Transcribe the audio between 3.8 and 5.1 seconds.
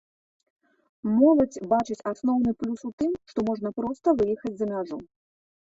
проста выехаць за мяжу.